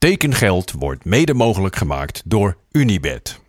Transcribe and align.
Tekengeld 0.00 0.72
wordt 0.72 1.04
mede 1.04 1.34
mogelijk 1.34 1.76
gemaakt 1.76 2.22
door 2.24 2.56
Unibed. 2.70 3.40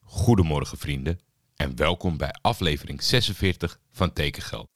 Goedemorgen 0.00 0.78
vrienden 0.78 1.20
en 1.56 1.76
welkom 1.76 2.16
bij 2.16 2.34
aflevering 2.40 3.02
46 3.02 3.80
van 3.92 4.12
Tekengeld. 4.12 4.68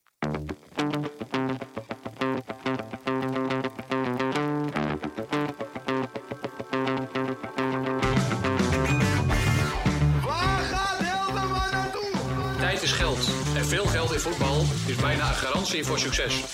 Tijd 12.71 12.83
is 12.83 12.93
geld. 12.93 13.31
En 13.57 13.65
veel 13.65 13.87
geld 13.87 14.13
in 14.13 14.19
voetbal 14.19 14.65
is 14.87 14.97
bijna 14.97 15.29
een 15.29 15.35
garantie 15.35 15.85
voor 15.85 15.99
succes. 15.99 16.45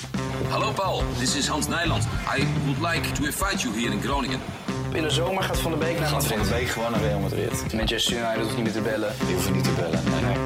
Hallo 0.48 0.72
Paul, 0.72 1.02
this 1.18 1.36
is 1.36 1.46
Hans 1.46 1.68
Nijland. 1.68 2.04
I 2.38 2.46
would 2.64 2.94
like 2.94 3.12
to 3.12 3.24
invite 3.24 3.58
you 3.58 3.80
here 3.80 3.92
in 3.92 4.02
Groningen. 4.02 4.40
In 4.92 5.02
de 5.02 5.10
zomer 5.10 5.42
gaat 5.42 5.58
Van 5.58 5.70
de 5.70 5.76
Beek 5.76 5.98
naar 5.98 6.08
Gaat 6.08 6.26
van 6.26 6.38
de 6.38 6.48
week 6.48 6.68
gewoon 6.68 6.90
naar 6.90 7.00
Real 7.00 7.20
Madrid. 7.20 7.72
Manchester 7.74 8.16
United 8.16 8.42
hoeft 8.42 8.54
niet 8.56 8.64
meer 8.64 8.72
te 8.72 8.80
bellen. 8.80 9.14
Die 9.18 9.34
hoeven 9.34 9.52
niet 9.52 9.64
te 9.64 9.70
bellen. 9.70 10.04
Nee, 10.10 10.20
nee. 10.20 10.36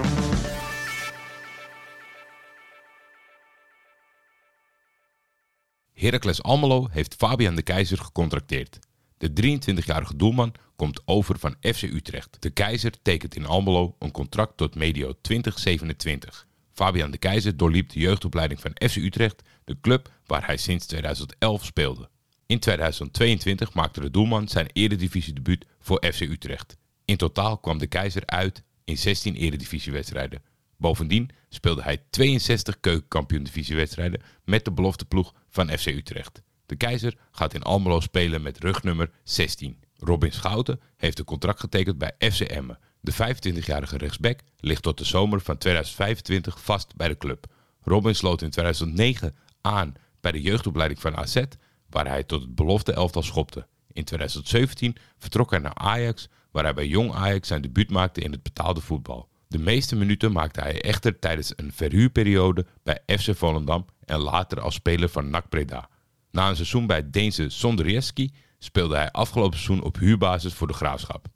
Heracles 5.92 6.42
Almelo 6.42 6.89
heeft 6.91 7.14
Fabian 7.14 7.55
de 7.55 7.62
Keizer 7.62 7.98
gecontracteerd. 7.98 8.78
De 9.20 9.59
23-jarige 9.59 10.16
doelman 10.16 10.55
komt 10.77 11.02
over 11.05 11.38
van 11.38 11.56
FC 11.61 11.83
Utrecht. 11.83 12.37
De 12.38 12.51
Keizer 12.51 12.92
tekent 13.02 13.37
in 13.37 13.47
Almelo 13.47 13.97
een 13.98 14.11
contract 14.11 14.56
tot 14.56 14.74
medio 14.74 15.12
2027. 15.20 16.47
Fabian 16.73 17.11
de 17.11 17.19
Keizer 17.19 17.56
doorliep 17.56 17.91
de 17.91 18.01
jeugdopleiding 18.01 18.61
van 18.61 18.88
FC 18.88 18.97
Utrecht, 18.97 19.42
de 19.64 19.77
club 19.80 20.12
waar 20.27 20.47
hij 20.47 20.56
sinds 20.56 20.87
2011 20.87 21.64
speelde. 21.64 22.09
In 22.47 22.59
2022 22.59 23.75
maakte 23.75 24.01
de 24.01 24.11
doelman 24.11 24.48
zijn 24.48 24.70
eredivisiedebuut 24.73 25.66
voor 25.80 26.05
FC 26.12 26.20
Utrecht. 26.20 26.77
In 27.05 27.16
totaal 27.16 27.59
kwam 27.59 27.78
de 27.78 27.87
Keizer 27.87 28.27
uit 28.27 28.62
in 28.84 28.98
16 28.98 29.34
eredivisiewedstrijden. 29.34 30.42
Bovendien 30.77 31.31
speelde 31.48 31.83
hij 31.83 32.03
62 32.11 32.81
keukenkampioen-divisiewedstrijden 32.81 34.22
met 34.44 34.64
de 34.64 34.72
belofteploeg 34.72 35.34
van 35.48 35.78
FC 35.78 35.87
Utrecht. 35.87 36.42
De 36.70 36.76
Keizer 36.76 37.14
gaat 37.30 37.54
in 37.54 37.62
Almelo 37.62 38.00
spelen 38.00 38.42
met 38.42 38.58
rugnummer 38.58 39.10
16. 39.22 39.78
Robin 39.96 40.32
Schouten 40.32 40.80
heeft 40.96 41.18
een 41.18 41.24
contract 41.24 41.60
getekend 41.60 41.98
bij 41.98 42.14
FC 42.18 42.40
Emmen. 42.40 42.78
De 43.00 43.12
25-jarige 43.12 43.96
rechtsback 43.96 44.40
ligt 44.58 44.82
tot 44.82 44.98
de 44.98 45.04
zomer 45.04 45.41
van 45.41 45.58
2025 45.58 46.62
vast 46.62 46.96
bij 46.96 47.08
de 47.08 47.16
club. 47.16 47.46
Robin 47.82 48.14
sloot 48.14 48.42
in 48.42 48.50
2009 48.50 49.34
aan 49.60 49.94
bij 50.20 50.32
de 50.32 50.41
jeugdopleiding 50.41 51.00
van 51.00 51.16
AZ, 51.16 51.42
waar 51.88 52.06
hij 52.06 52.24
tot 52.24 52.41
het 52.41 52.54
belofte 52.54 52.92
elftal 52.92 53.22
schopte. 53.22 53.66
In 53.92 54.04
2017 54.04 54.96
vertrok 55.18 55.50
hij 55.50 55.58
naar 55.58 55.74
Ajax, 55.74 56.28
waar 56.50 56.64
hij 56.64 56.74
bij 56.74 56.86
Jong 56.86 57.12
Ajax 57.12 57.48
zijn 57.48 57.62
debuut 57.62 57.91
maakte 57.91 58.20
in 58.20 58.32
het 58.32 58.42
betaalde 58.42 58.80
voetbal. 58.80 59.28
De 59.48 59.58
meeste 59.58 59.96
minuten 59.96 60.32
maakte 60.32 60.60
hij 60.60 60.82
echter 60.82 61.18
tijdens 61.18 61.52
een 61.56 61.72
verhuurperiode 61.72 62.66
bij 62.82 63.02
FC 63.06 63.36
Volendam 63.36 63.86
en 64.04 64.18
later 64.18 64.60
als 64.60 64.74
speler 64.74 65.08
van 65.08 65.30
NAC 65.30 65.48
Breda. 65.48 65.89
Na 66.31 66.48
een 66.48 66.56
seizoen 66.56 66.86
bij 66.86 66.97
het 66.97 67.12
Deense 67.12 67.48
Sondrieski 67.48 68.33
speelde 68.59 68.97
hij 68.97 69.11
afgelopen 69.11 69.59
seizoen 69.59 69.84
op 69.84 69.98
huurbasis 69.98 70.55
voor 70.55 70.67
de 70.67 70.72
Graafschap. 70.72 71.27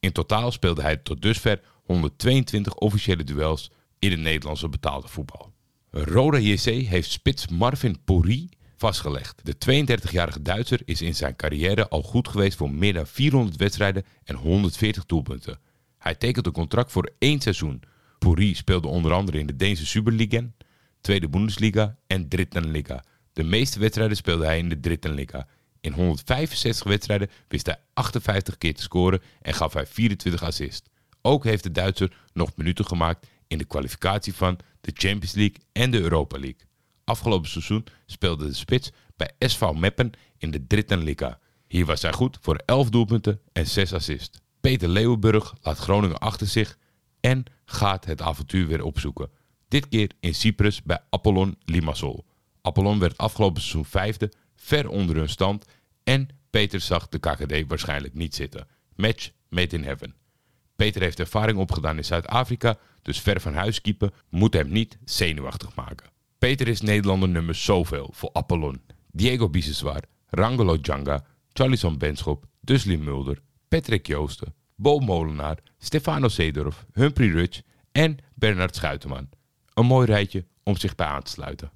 In 0.00 0.12
totaal 0.12 0.52
speelde 0.52 0.82
hij 0.82 0.96
tot 0.96 1.22
dusver 1.22 1.60
122 1.84 2.74
officiële 2.74 3.24
duels 3.24 3.70
in 3.98 4.10
het 4.10 4.20
Nederlandse 4.20 4.68
betaalde 4.68 5.08
voetbal. 5.08 5.52
Roda 5.90 6.38
JC 6.38 6.64
heeft 6.64 7.10
spits 7.10 7.48
Marvin 7.48 8.04
Pori 8.04 8.48
vastgelegd. 8.76 9.40
De 9.42 9.86
32-jarige 9.86 10.42
Duitser 10.42 10.80
is 10.84 11.02
in 11.02 11.14
zijn 11.14 11.36
carrière 11.36 11.88
al 11.88 12.02
goed 12.02 12.28
geweest 12.28 12.56
voor 12.56 12.70
meer 12.70 12.92
dan 12.92 13.06
400 13.06 13.56
wedstrijden 13.56 14.04
en 14.24 14.34
140 14.34 15.06
doelpunten. 15.06 15.58
Hij 15.98 16.14
tekent 16.14 16.46
een 16.46 16.52
contract 16.52 16.92
voor 16.92 17.12
één 17.18 17.40
seizoen. 17.40 17.82
Pori 18.18 18.54
speelde 18.54 18.88
onder 18.88 19.12
andere 19.12 19.38
in 19.38 19.46
de 19.46 19.56
Deense 19.56 19.86
Superliga, 19.86 20.42
Tweede 21.00 21.28
Bundesliga 21.28 21.96
en 22.06 22.28
Drittenliga. 22.28 23.04
De 23.34 23.42
meeste 23.42 23.78
wedstrijden 23.78 24.16
speelde 24.16 24.44
hij 24.44 24.58
in 24.58 24.68
de 24.68 24.80
Drittenliga. 24.80 25.46
In 25.80 25.92
165 25.92 26.86
wedstrijden 26.86 27.30
wist 27.48 27.66
hij 27.66 27.78
58 27.94 28.58
keer 28.58 28.74
te 28.74 28.82
scoren 28.82 29.22
en 29.42 29.54
gaf 29.54 29.72
hij 29.72 29.86
24 29.86 30.42
assists. 30.42 30.88
Ook 31.22 31.44
heeft 31.44 31.62
de 31.62 31.70
Duitser 31.70 32.16
nog 32.32 32.56
minuten 32.56 32.86
gemaakt 32.86 33.26
in 33.46 33.58
de 33.58 33.64
kwalificatie 33.64 34.34
van 34.34 34.58
de 34.80 34.90
Champions 34.94 35.32
League 35.32 35.56
en 35.72 35.90
de 35.90 36.00
Europa 36.00 36.38
League. 36.38 36.60
Afgelopen 37.04 37.50
seizoen 37.50 37.84
speelde 38.06 38.46
de 38.46 38.54
spits 38.54 38.90
bij 39.16 39.30
SV 39.38 39.70
Meppen 39.74 40.10
in 40.38 40.50
de 40.50 40.66
Drittenliga. 40.66 41.38
Hier 41.66 41.86
was 41.86 42.02
hij 42.02 42.12
goed 42.12 42.38
voor 42.40 42.62
11 42.66 42.90
doelpunten 42.90 43.40
en 43.52 43.66
6 43.66 43.92
assists. 43.92 44.40
Peter 44.60 44.88
Leeuwenburg 44.88 45.54
laat 45.60 45.78
Groningen 45.78 46.18
achter 46.18 46.46
zich 46.46 46.78
en 47.20 47.44
gaat 47.64 48.04
het 48.04 48.22
avontuur 48.22 48.66
weer 48.66 48.84
opzoeken. 48.84 49.30
Dit 49.68 49.88
keer 49.88 50.10
in 50.20 50.34
Cyprus 50.34 50.82
bij 50.82 51.00
Apollon 51.10 51.56
Limassol. 51.64 52.24
Apollon 52.66 52.98
werd 52.98 53.18
afgelopen 53.18 53.60
seizoen 53.60 53.84
vijfde, 53.84 54.32
ver 54.56 54.88
onder 54.88 55.16
hun 55.16 55.28
stand 55.28 55.64
en 56.02 56.28
Peter 56.50 56.80
zag 56.80 57.08
de 57.08 57.18
KKD 57.18 57.68
waarschijnlijk 57.68 58.14
niet 58.14 58.34
zitten. 58.34 58.66
Match 58.96 59.30
made 59.48 59.76
in 59.76 59.84
heaven. 59.84 60.14
Peter 60.76 61.02
heeft 61.02 61.18
ervaring 61.18 61.58
opgedaan 61.58 61.96
in 61.96 62.04
Zuid-Afrika, 62.04 62.76
dus 63.02 63.20
ver 63.20 63.40
van 63.40 63.54
huis 63.54 63.80
keepen 63.80 64.12
moet 64.28 64.54
hem 64.54 64.68
niet 64.68 64.98
zenuwachtig 65.04 65.74
maken. 65.74 66.10
Peter 66.38 66.68
is 66.68 66.80
Nederlander 66.80 67.28
nummer 67.28 67.54
zoveel 67.54 68.10
voor 68.12 68.30
Apollon. 68.32 68.82
Diego 69.10 69.48
Biseswar, 69.48 70.02
Rangelo 70.26 70.80
Djanga, 70.80 71.24
Charlison 71.52 71.98
Benschop, 71.98 72.44
Dusli 72.60 72.98
Mulder, 72.98 73.38
Patrick 73.68 74.06
Joosten, 74.06 74.54
Bo 74.74 74.98
Molenaar, 74.98 75.58
Stefano 75.78 76.28
Seedorf, 76.28 76.86
Humphrey 76.92 77.28
Rutsch 77.28 77.60
en 77.92 78.18
Bernard 78.34 78.76
Schuiteman. 78.76 79.28
Een 79.74 79.86
mooi 79.86 80.06
rijtje 80.06 80.44
om 80.62 80.76
zich 80.76 80.94
bij 80.94 81.06
aan 81.06 81.22
te 81.22 81.30
sluiten. 81.30 81.70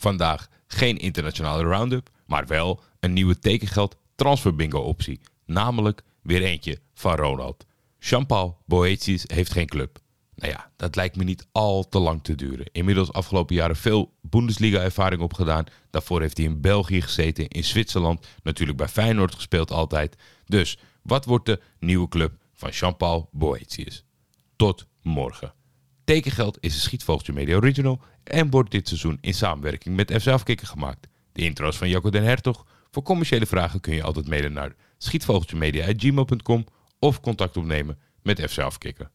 Vandaag 0.00 0.48
geen 0.66 0.96
internationale 0.96 1.62
roundup, 1.62 2.10
maar 2.26 2.46
wel 2.46 2.80
een 3.00 3.12
nieuwe 3.12 3.38
tekengeld 3.38 3.96
transfer 4.14 4.54
bingo 4.54 4.78
optie. 4.78 5.20
Namelijk 5.46 6.02
weer 6.22 6.42
eentje 6.42 6.78
van 6.94 7.14
Ronald. 7.14 7.66
Jean-Paul 7.98 8.58
Boetius 8.66 9.24
heeft 9.26 9.52
geen 9.52 9.66
club. 9.66 9.98
Nou 10.34 10.52
ja, 10.52 10.70
dat 10.76 10.96
lijkt 10.96 11.16
me 11.16 11.24
niet 11.24 11.46
al 11.52 11.88
te 11.88 11.98
lang 11.98 12.22
te 12.22 12.34
duren. 12.34 12.66
Inmiddels 12.72 13.12
afgelopen 13.12 13.54
jaren 13.54 13.76
veel 13.76 14.12
Bundesliga-ervaring 14.20 15.22
opgedaan. 15.22 15.64
Daarvoor 15.90 16.20
heeft 16.20 16.36
hij 16.36 16.46
in 16.46 16.60
België 16.60 17.02
gezeten, 17.02 17.48
in 17.48 17.64
Zwitserland, 17.64 18.26
natuurlijk 18.42 18.78
bij 18.78 18.88
Feyenoord 18.88 19.34
gespeeld 19.34 19.70
altijd. 19.70 20.16
Dus 20.44 20.78
wat 21.02 21.24
wordt 21.24 21.46
de 21.46 21.60
nieuwe 21.78 22.08
club 22.08 22.32
van 22.54 22.70
Jean-Paul 22.70 23.28
Boetius? 23.32 24.04
Tot 24.56 24.86
morgen. 25.02 25.59
Tekengeld 26.10 26.58
is 26.60 26.74
een 26.74 26.80
Schietvogeltje 26.80 27.32
Media 27.32 27.56
Original 27.56 28.00
en 28.24 28.50
wordt 28.50 28.70
dit 28.70 28.88
seizoen 28.88 29.18
in 29.20 29.34
samenwerking 29.34 29.96
met 29.96 30.22
FC 30.22 30.26
Afkikken 30.26 30.66
gemaakt. 30.66 31.08
De 31.32 31.42
intro's 31.42 31.76
van 31.76 31.88
Jacco 31.88 32.10
den 32.10 32.24
Hertog. 32.24 32.66
Voor 32.90 33.02
commerciële 33.02 33.46
vragen 33.46 33.80
kun 33.80 33.94
je 33.94 34.02
altijd 34.02 34.28
mailen 34.28 34.52
naar 34.52 34.74
schietvogeltjemedia.gmail.com 34.98 36.66
of 36.98 37.20
contact 37.20 37.56
opnemen 37.56 37.98
met 38.22 38.40
FC 38.50 38.58
Afkikken. 38.58 39.10